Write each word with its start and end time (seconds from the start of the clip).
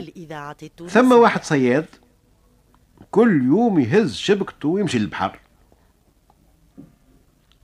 الإذاعة 0.00 0.56
التونسية 0.62 1.00
ثم 1.00 1.12
واحد 1.12 1.44
صياد 1.44 1.86
كل 3.10 3.44
يوم 3.44 3.78
يهز 3.78 4.14
شبكته 4.14 4.68
ويمشي 4.68 4.98
للبحر. 4.98 5.38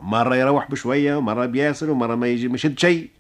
مرة 0.01 0.37
يروح 0.37 0.71
بشوية 0.71 1.17
ومرة 1.17 1.47
بياسر 1.47 1.91
ومرة 1.91 2.15
ما 2.15 2.27
يجي 2.27 2.49
مشد 2.49 2.79
شيء. 2.79 3.11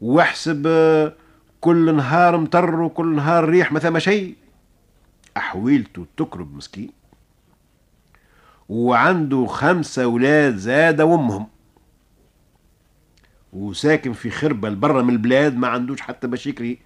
واحسب 0.00 0.62
كل 1.60 1.96
نهار 1.96 2.36
مطر 2.36 2.80
وكل 2.80 3.16
نهار 3.16 3.44
ريح 3.44 3.72
ما 3.72 3.78
ثم 3.78 3.98
شيء. 3.98 4.36
أحويلته 5.36 6.06
تكرب 6.16 6.54
مسكين. 6.54 6.90
وعنده 8.68 9.46
خمسة 9.46 10.04
أولاد 10.04 10.56
زاد 10.56 11.00
وأمهم 11.00 11.46
وساكن 13.52 14.12
في 14.12 14.30
خربة 14.30 14.70
برا 14.70 15.02
من 15.02 15.12
البلاد 15.12 15.56
ما 15.56 15.68
عندوش 15.68 16.00
حتى 16.00 16.26
باش 16.26 16.46
يكري 16.46 16.78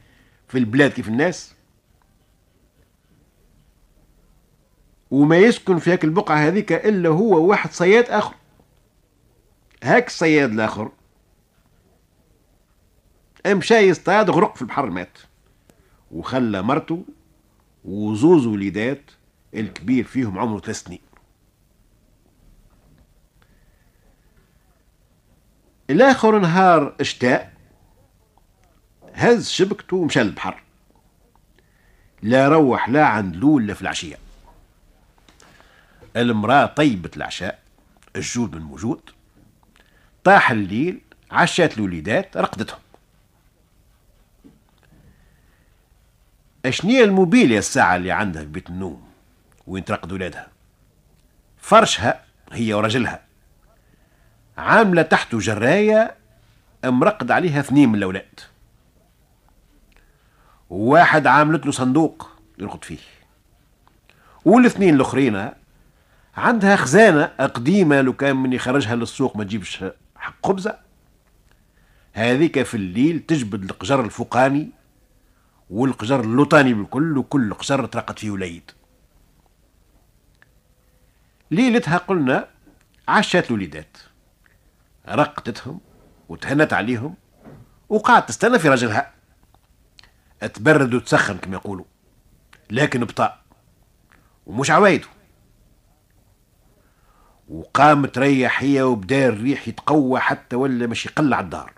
في 0.48 0.58
البلاد 0.58 0.90
كيف 0.90 1.08
الناس. 1.08 1.54
وما 5.10 5.36
يسكن 5.36 5.78
في 5.78 5.92
هاك 5.92 6.04
البقعة 6.04 6.36
هذيك 6.36 6.72
إلا 6.72 7.08
هو 7.08 7.48
واحد 7.48 7.72
صياد 7.72 8.04
آخر. 8.04 8.34
هاك 9.84 10.06
الصياد 10.06 10.52
الآخر. 10.52 10.90
مشى 13.46 13.74
يصطاد 13.74 14.30
غرق 14.30 14.56
في 14.56 14.62
البحر 14.62 14.90
مات. 14.90 15.18
وخلى 16.10 16.62
مرته 16.62 17.04
وزوز 17.84 18.46
وليدات 18.46 19.10
الكبير 19.54 20.04
فيهم 20.04 20.38
عمره 20.38 20.60
ثلاث 20.60 20.82
سنين. 20.82 21.11
الآخر 25.92 26.38
نهار 26.38 26.94
إشتاء 27.00 27.52
هز 29.14 29.48
شبكته 29.48 29.96
ومشى 29.96 30.22
للبحر. 30.22 30.62
لا 32.22 32.48
روح 32.48 32.88
لا 32.88 33.06
عند 33.06 33.36
لول 33.36 33.74
في 33.74 33.82
العشية. 33.82 34.16
المرأة 36.16 36.66
طيبت 36.66 37.16
العشاء 37.16 37.58
الجود 38.16 38.56
من 38.56 38.62
موجود 38.62 39.00
طاح 40.24 40.50
الليل 40.50 41.00
عشات 41.30 41.78
الوليدات 41.78 42.36
رقدتهم. 42.36 42.80
أشنية 46.66 47.04
الموبيل 47.04 47.52
يا 47.52 47.58
الساعة 47.58 47.96
اللي 47.96 48.10
عندها 48.10 48.42
في 48.42 48.48
بيت 48.48 48.68
النوم؟ 48.68 49.08
وين 49.66 49.84
ترقد 49.84 50.12
ولادها؟ 50.12 50.48
فرشها 51.58 52.24
هي 52.52 52.74
ورجلها. 52.74 53.31
عاملة 54.58 55.02
تحته 55.02 55.38
جراية 55.38 56.14
مرقد 56.84 57.30
عليها 57.30 57.60
اثنين 57.60 57.88
من 57.88 57.94
الأولاد. 57.94 58.40
وواحد 60.70 61.26
عاملت 61.26 61.66
له 61.66 61.72
صندوق 61.72 62.30
يرقد 62.58 62.84
فيه. 62.84 62.98
والاثنين 64.44 64.94
الأخرين 64.94 65.50
عندها 66.36 66.76
خزانة 66.76 67.24
قديمة 67.24 68.00
لو 68.00 68.12
كان 68.12 68.36
من 68.36 68.52
يخرجها 68.52 68.94
للسوق 68.96 69.36
ما 69.36 69.44
تجيبش 69.44 69.84
حق 70.16 70.46
خبزة. 70.46 70.78
هذيك 72.12 72.62
في 72.62 72.74
الليل 72.74 73.20
تجبد 73.20 73.62
القجر 73.62 74.04
الفوقاني 74.04 74.70
والقجر 75.70 76.20
اللوطاني 76.20 76.74
بالكل 76.74 77.18
وكل 77.18 77.54
قجر 77.54 77.86
ترقد 77.86 78.18
فيه 78.18 78.30
وليد. 78.30 78.70
ليلتها 81.50 81.98
قلنا 81.98 82.48
عشات 83.08 83.50
الوليدات 83.50 83.96
رقدتهم 85.08 85.80
وتهنت 86.28 86.72
عليهم 86.72 87.14
وقعدت 87.88 88.28
تستنى 88.28 88.58
في 88.58 88.68
رجلها 88.68 89.12
تبرد 90.54 90.94
وتسخن 90.94 91.38
كما 91.38 91.54
يقولوا 91.54 91.84
لكن 92.70 93.04
بطاء 93.04 93.42
ومش 94.46 94.70
عوايده. 94.70 95.06
وقام 97.48 98.06
تريح 98.06 98.62
هي 98.62 98.82
وبدا 98.82 99.28
الريح 99.28 99.68
يتقوى 99.68 100.20
حتى 100.20 100.56
ولا 100.56 100.86
مش 100.86 101.06
يقلع 101.06 101.40
الدار 101.40 101.72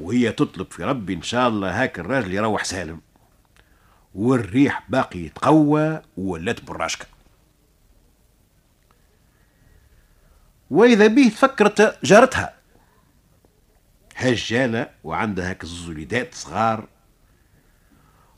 وهي 0.00 0.32
تطلب 0.32 0.70
في 0.70 0.84
ربي 0.84 1.14
إن 1.14 1.22
شاء 1.22 1.48
الله 1.48 1.82
هاك 1.82 1.98
الراجل 1.98 2.34
يروح 2.34 2.64
سالم. 2.64 3.00
والريح 4.14 4.84
باقي 4.88 5.18
يتقوى 5.18 6.02
وولات 6.16 6.64
براشكه 6.64 7.06
وإذا 10.72 11.06
به 11.06 11.28
تفكرت 11.28 11.98
جارتها. 12.04 12.54
هجالة 14.16 14.90
وعندها 15.04 15.50
هاك 15.50 15.64
زوز 15.66 15.88
وليدات 15.88 16.34
صغار 16.34 16.88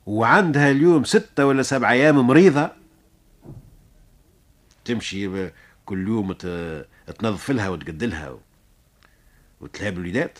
وعندها 0.06 0.70
اليوم 0.70 1.04
ستة 1.04 1.46
ولا 1.46 1.62
سبعة 1.62 1.90
أيام 1.90 2.26
مريضة. 2.26 2.70
تمشي 4.84 5.50
كل 5.84 6.08
يوم 6.08 6.32
تنظف 7.18 7.50
لها 7.50 7.68
وتقدلها 7.68 8.38
وتلهب 9.60 9.92
الوليدات. 9.94 10.38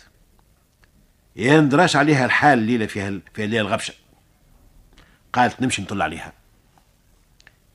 يا 1.35 1.61
ندراش 1.61 1.95
عليها 1.95 2.25
الحال 2.25 2.59
الليلة 2.59 2.85
فيها 2.85 3.21
فيها 3.33 3.45
الليلة 3.45 3.61
الغبشة 3.61 3.93
قالت 5.33 5.61
نمشي 5.61 5.81
نطل 5.81 6.01
عليها. 6.01 6.33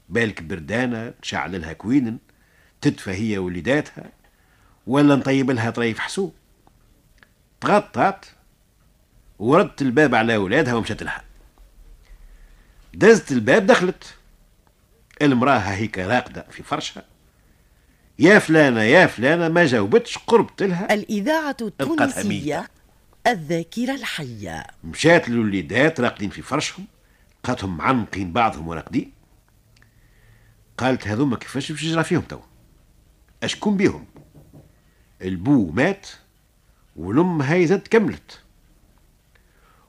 بالك 0.08 0.42
بردانة 0.42 1.14
نشعل 1.22 1.60
لها 1.60 1.72
كوين 1.72 2.18
تدفى 2.80 3.10
هي 3.10 3.38
وليداتها 3.38 4.10
ولا 4.86 5.16
نطيب 5.16 5.50
لها 5.50 5.70
طريف 5.70 5.98
حسوب. 5.98 6.34
تغطت 7.60 8.34
وردت 9.38 9.82
الباب 9.82 10.14
على 10.14 10.34
أولادها 10.34 10.74
ومشت 10.74 11.02
لها. 11.02 11.24
دزت 12.94 13.32
الباب 13.32 13.66
دخلت. 13.66 14.14
المرأة 15.22 15.58
هيك 15.58 15.98
راقدة 15.98 16.46
في 16.50 16.62
فرشها. 16.62 17.04
يا 18.18 18.38
فلانة 18.38 18.82
يا 18.82 19.06
فلانة 19.06 19.48
ما 19.48 19.66
جاوبتش 19.66 20.18
قربت 20.18 20.62
لها. 20.62 20.94
الإذاعة 20.94 21.56
التونسية 21.60 22.68
الذاكرة 23.26 23.94
الحية. 23.94 24.66
مشات 24.84 25.28
للوليدات 25.28 26.00
راقدين 26.00 26.30
في 26.30 26.42
فرشهم. 26.42 26.86
لقاتهم 27.44 27.76
معنقين 27.76 28.32
بعضهم 28.32 28.68
وراقدين. 28.68 29.12
قالت 30.78 31.08
هذوما 31.08 31.36
كيفاش 31.36 31.72
باش 31.72 31.82
يجرى 31.82 32.04
فيهم 32.04 32.20
تو 32.20 32.40
اشكون 33.42 33.76
بيهم. 33.76 34.06
البو 35.22 35.70
مات 35.70 36.06
والام 36.96 37.42
هاي 37.42 37.66
زاد 37.66 37.88
كملت. 37.90 38.40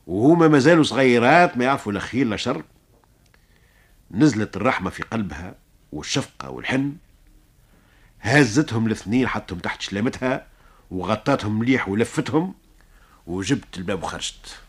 وهما 0.07 0.47
مازالوا 0.47 0.83
صغيرات 0.83 1.57
ما 1.57 1.65
يعرفوا 1.65 1.91
لا 1.91 1.99
خير 1.99 2.27
لا 2.27 2.37
شر. 2.37 2.63
نزلت 4.11 4.57
الرحمة 4.57 4.89
في 4.89 5.03
قلبها 5.03 5.55
والشفقة 5.91 6.49
والحن. 6.49 6.95
هزتهم 8.21 8.87
الاثنين 8.87 9.27
حطهم 9.27 9.59
تحت 9.59 9.81
شلامتها 9.81 10.47
وغطاتهم 10.91 11.59
مليح 11.59 11.89
ولفتهم 11.89 12.53
وجبت 13.27 13.77
الباب 13.77 14.03
وخرجت. 14.03 14.59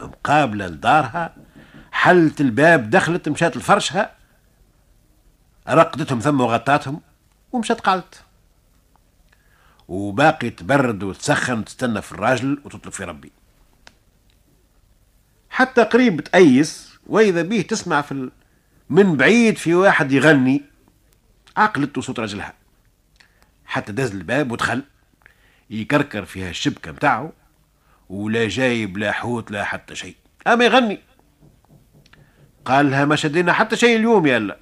مقابلة 0.00 0.66
لدارها 0.66 1.36
حلت 1.92 2.40
الباب 2.40 2.90
دخلت 2.90 3.28
مشات 3.28 3.56
لفرشها 3.56 4.14
رقدتهم 5.68 6.20
ثم 6.20 6.40
وغطاتهم. 6.40 7.00
ومشات 7.52 7.80
قعدت 7.80 8.22
وباقي 9.88 10.50
تبرد 10.50 11.02
وتسخن 11.02 11.58
وتستنى 11.58 12.02
في 12.02 12.12
الراجل 12.12 12.60
وتطلب 12.64 12.92
في 12.92 13.04
ربي. 13.04 13.32
حتى 15.50 15.82
قريب 15.82 16.20
تأيس 16.20 16.98
وإذا 17.06 17.42
به 17.42 17.60
تسمع 17.60 18.00
في 18.02 18.12
ال... 18.12 18.30
من 18.90 19.16
بعيد 19.16 19.58
في 19.58 19.74
واحد 19.74 20.12
يغني 20.12 20.62
عقلت 21.56 21.98
صوت 21.98 22.20
رجلها 22.20 22.54
حتى 23.66 23.92
دز 23.92 24.10
الباب 24.10 24.52
ودخل 24.52 24.82
يكركر 25.70 26.24
فيها 26.24 26.50
الشبكة 26.50 26.92
متاعه 26.92 27.32
ولا 28.08 28.48
جايب 28.48 28.98
لا 28.98 29.12
حوت 29.12 29.50
لا 29.50 29.64
حتى 29.64 29.94
شيء. 29.94 30.16
أما 30.46 30.64
يغني. 30.64 31.00
قال 32.64 32.90
لها 32.90 33.04
ما 33.04 33.16
شدينا 33.16 33.52
حتى 33.52 33.76
شيء 33.76 33.96
اليوم 33.96 34.26
يا 34.26 34.38
لا 34.38 34.58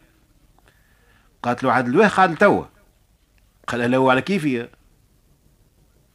قالت 1.43 1.63
له 1.63 1.73
عاد 1.73 1.89
الواه 1.89 2.09
قاعد 2.09 2.37
توا 2.37 2.65
قال 3.71 3.91
له 3.91 4.11
على 4.11 4.23
كيفي 4.23 4.69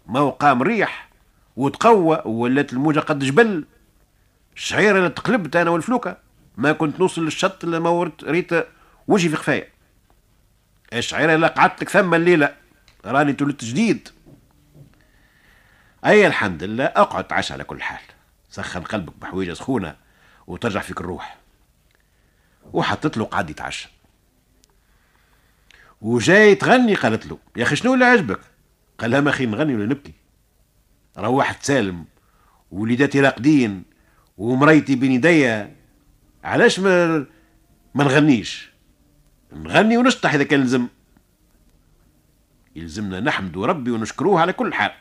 ما 0.05 0.19
هو 0.19 0.29
قام 0.29 0.63
ريح 0.63 1.09
وتقوى 1.55 2.21
ولات 2.25 2.73
الموجة 2.73 2.99
قد 2.99 3.19
جبل 3.19 3.65
الشعيرة 4.55 4.97
اللي 4.97 5.09
تقلبت 5.09 5.55
أنا 5.55 5.69
والفلوكة. 5.69 6.17
ما 6.57 6.71
كنت 6.71 6.99
نوصل 6.99 7.23
للشط 7.23 7.63
إلا 7.63 7.79
ما 7.79 7.89
ورت 7.89 8.23
ريت 8.23 8.51
وجهي 9.07 9.29
في 9.29 9.35
خفايا. 9.35 9.67
الشعيرة 10.93 11.35
اللي 11.35 11.47
قعدت 11.47 11.81
لك 11.81 11.89
ثم 11.89 12.13
الليلة 12.13 12.55
راني 13.05 13.33
تولدت 13.33 13.65
جديد. 13.65 14.09
أي 16.05 16.27
الحمد 16.27 16.63
لله 16.63 16.85
أقعد 16.85 17.27
تعشى 17.27 17.53
على 17.53 17.63
كل 17.63 17.81
حال. 17.81 18.01
سخن 18.49 18.81
قلبك 18.81 19.13
بحويجة 19.17 19.53
سخونة 19.53 19.95
وترجع 20.47 20.79
فيك 20.79 21.01
الروح. 21.01 21.37
وحطت 22.73 23.17
له 23.17 23.25
قعد 23.25 23.49
يتعشى 23.49 23.89
وجاي 26.01 26.55
تغني؟ 26.55 26.95
قالت 26.95 27.25
له 27.25 27.37
يا 27.55 27.63
أخي 27.63 27.75
شنو 27.75 27.93
اللي 27.93 28.05
عجبك؟ 28.05 28.39
قال 28.97 29.11
لها 29.11 29.21
ما 29.21 29.29
أخي 29.29 29.45
نغني 29.45 29.75
ولا 29.75 29.85
نبكي. 29.85 30.13
روحت 31.17 31.63
سالم 31.63 32.05
وليداتي 32.71 33.21
راقدين 33.21 33.83
ومريتي 34.37 34.95
بين 34.95 35.11
يديا 35.11 35.75
علاش 36.43 36.79
ما 36.79 37.17
ما 37.95 38.03
نغنيش؟ 38.03 38.69
نغني 39.53 39.97
ونشطح 39.97 40.33
إذا 40.33 40.43
كان 40.43 40.61
لزم 40.61 40.87
يلزمنا 42.75 43.19
نحمد 43.19 43.57
ربي 43.57 43.91
ونشكروه 43.91 44.41
على 44.41 44.53
كل 44.53 44.73
حال. 44.73 44.91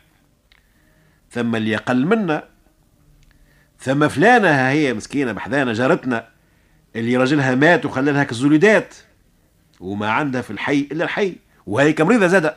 ثم 1.31 1.57
اللي 1.57 1.77
أقل 1.77 2.07
منا 2.07 2.49
ثم 3.79 4.09
فلانة 4.09 4.49
هي 4.49 4.95
مسكينة 4.95 5.33
بحذانا 5.33 5.73
جارتنا 5.73 6.29
اللي 6.97 7.17
راجلها 7.17 7.55
مات 7.55 7.87
وخلى 7.87 8.13
لها 8.13 8.25
كالزوليدات 8.25 8.95
وما 9.81 10.11
عندها 10.11 10.43
في 10.43 10.51
الحي 10.51 10.89
إلا 10.93 11.05
الحي 11.05 11.37
وهي 11.67 11.95
مريضة 12.01 12.27
زادة. 12.27 12.57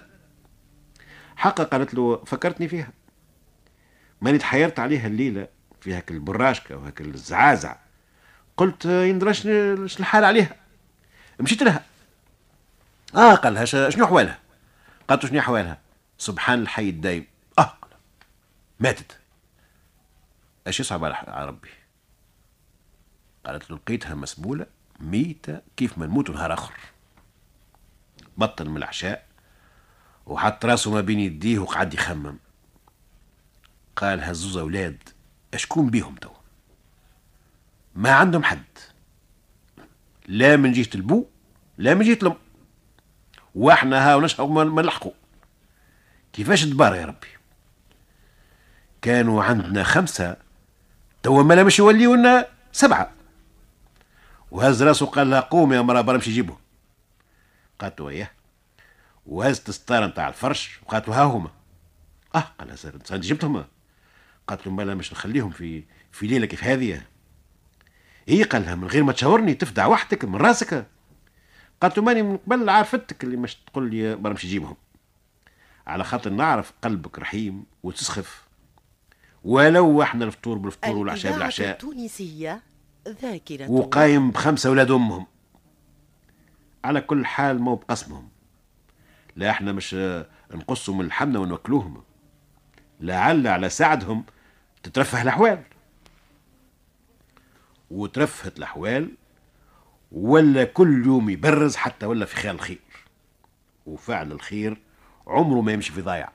حقا 1.35 1.63
قالت 1.63 1.93
له 1.93 2.23
فكرتني 2.25 2.67
فيها. 2.67 2.91
ماني 4.21 4.37
تحيرت 4.37 4.79
عليها 4.79 5.07
الليلة 5.07 5.47
في 5.81 5.93
هاك 5.93 6.11
البراشكة 6.11 6.77
وهاك 6.77 7.01
الزعازع. 7.01 7.75
قلت 8.57 8.85
يندرش 8.85 9.45
الحال 9.99 10.23
عليها. 10.23 10.55
مشيت 11.39 11.63
لها. 11.63 11.85
آه. 13.15 13.35
قال 13.35 13.53
لها 13.53 13.65
شنو 13.65 14.05
أحوالها؟ 14.05 14.39
قالت 15.07 15.25
شنو 15.25 15.39
أحوالها؟ 15.39 15.79
سبحان 16.17 16.61
الحي 16.61 16.89
الدايم. 16.89 17.25
آه. 17.59 17.73
ماتت. 18.79 19.17
إيش 20.67 20.79
يصعب 20.79 21.03
على 21.05 21.45
ربي. 21.47 21.69
قالت 23.45 23.71
له 23.71 23.77
لقيتها 23.77 24.15
مسبولة 24.15 24.65
ميتة 24.99 25.61
كيف 25.77 25.97
ما 25.97 26.05
نموت 26.05 26.29
نهار 26.29 26.53
آخر. 26.53 26.73
بطل 28.37 28.69
من 28.69 28.77
العشاء 28.77 29.25
وحط 30.25 30.65
راسه 30.65 30.91
ما 30.91 31.01
بين 31.01 31.19
يديه 31.19 31.59
وقعد 31.59 31.93
يخمم. 31.93 32.37
قال 33.95 34.23
هزوز 34.23 34.57
أولاد 34.57 34.97
أشكون 35.53 35.89
بيهم 35.89 36.15
تو 36.15 36.29
ما 37.95 38.11
عندهم 38.11 38.43
حد. 38.43 38.63
لا 40.27 40.55
من 40.55 40.71
جهة 40.71 40.89
البو 40.95 41.25
لا 41.77 41.93
من 41.93 42.05
جهة 42.05 42.19
الأم. 42.21 42.37
وإحنا 43.55 44.09
ها 44.09 44.15
ونشهق 44.15 44.45
ما 44.45 44.81
نلحقوا. 44.81 45.11
كيفاش 46.33 46.63
دبار 46.63 46.95
يا 46.95 47.05
ربي؟ 47.05 47.27
كانوا 49.01 49.43
عندنا 49.43 49.83
خمسة 49.83 50.37
توا 51.23 51.43
ما 51.43 51.63
مش 51.63 51.79
يوليونا 51.79 52.47
سبعة. 52.71 53.11
وهز 54.51 54.83
راسه 54.83 55.05
قال 55.05 55.29
لها 55.29 55.39
قوم 55.39 55.73
يا 55.73 55.81
مرا 55.81 56.01
برا 56.01 56.15
نمشي 56.15 56.31
جيبهم 56.31 56.57
قالت 57.79 57.99
له 57.99 58.09
اياه 58.09 58.31
وهزت 59.25 59.69
الستارة 59.69 60.05
نتاع 60.05 60.27
الفرش 60.27 60.79
وقالت 60.85 61.07
له 61.07 61.21
ها 61.21 61.23
هما 61.23 61.51
آه 62.35 62.39
قال 62.59 62.69
انت 62.85 63.13
جبتهم. 63.13 63.65
قالت 64.47 64.67
له 64.67 64.73
مالا 64.73 64.95
مش 64.95 65.13
نخليهم 65.13 65.49
في 65.49 65.83
في 66.11 66.27
ليلة 66.27 66.45
كيف 66.45 66.63
هذه. 66.63 67.01
هي 68.27 68.43
قال 68.43 68.61
لها 68.61 68.75
من 68.75 68.87
غير 68.87 69.03
ما 69.03 69.13
تشاورني 69.13 69.53
تفدع 69.53 69.85
وحدك 69.85 70.25
من 70.25 70.35
راسك. 70.35 70.87
قالت 71.81 71.97
له 71.97 72.03
ماني 72.03 72.21
من 72.23 72.37
قبل 72.37 72.69
عرفتك 72.69 73.23
اللي 73.23 73.37
مش 73.37 73.55
تقول 73.55 73.89
لي 73.89 74.15
برا 74.15 74.31
نمشي 74.31 74.47
جيبهم 74.47 74.75
على 75.87 76.03
خاطر 76.03 76.29
نعرف 76.29 76.73
قلبك 76.81 77.19
رحيم 77.19 77.65
وتسخف. 77.83 78.47
ولو 79.43 80.01
إحنا 80.01 80.25
الفطور 80.25 80.57
بالفطور 80.57 80.95
والعشاء 80.95 81.33
بالعشاء. 81.33 81.71
التونسية 81.71 82.61
ذاكرة. 83.07 83.71
وقايم 83.71 84.31
بخمسة 84.31 84.67
أولاد 84.69 84.91
أمهم. 84.91 85.25
على 86.83 87.01
كل 87.01 87.25
حال 87.25 87.59
مو 87.59 87.75
بقسمهم. 87.75 88.29
لا 89.35 89.49
إحنا 89.49 89.71
مش 89.71 89.95
نقصهم 90.53 90.97
من 90.97 91.05
الحمنة 91.05 91.39
ونوكلوهم 91.39 92.03
لعل 93.01 93.47
على 93.47 93.69
سعدهم 93.69 94.23
تترفه 94.83 95.21
الأحوال. 95.21 95.63
وترفهت 97.91 98.57
الأحوال 98.57 99.11
ولا 100.11 100.63
كل 100.63 101.05
يوم 101.05 101.29
يبرز 101.29 101.75
حتى 101.75 102.05
ولا 102.05 102.25
في 102.25 102.35
خيال 102.35 102.55
الخير. 102.55 102.79
وفعل 103.85 104.31
الخير 104.31 104.77
عمره 105.27 105.61
ما 105.61 105.71
يمشي 105.71 105.91
في 105.91 106.01
ضايع 106.01 106.29